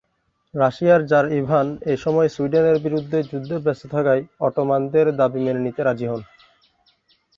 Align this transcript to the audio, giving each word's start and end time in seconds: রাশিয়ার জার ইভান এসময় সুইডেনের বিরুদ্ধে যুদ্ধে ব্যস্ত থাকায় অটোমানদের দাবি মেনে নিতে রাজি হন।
রাশিয়ার 0.53 1.01
জার 1.05 1.25
ইভান 1.39 1.67
এসময় 1.93 2.29
সুইডেনের 2.35 2.77
বিরুদ্ধে 2.85 3.19
যুদ্ধে 3.29 3.55
ব্যস্ত 3.65 3.83
থাকায় 3.95 4.21
অটোমানদের 4.47 5.07
দাবি 5.19 5.39
মেনে 5.45 5.61
নিতে 5.65 5.81
রাজি 5.83 6.05
হন। 6.11 6.21